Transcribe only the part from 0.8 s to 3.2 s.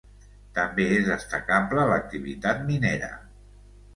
és destacable l'activitat minera.